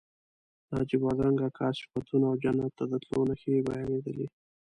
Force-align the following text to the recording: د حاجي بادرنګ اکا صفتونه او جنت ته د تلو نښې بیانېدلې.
د 0.67 0.69
حاجي 0.77 0.97
بادرنګ 1.03 1.39
اکا 1.47 1.67
صفتونه 1.79 2.25
او 2.31 2.35
جنت 2.43 2.71
ته 2.77 2.83
د 2.91 2.93
تلو 3.03 3.21
نښې 3.29 3.65
بیانېدلې. 3.67 4.27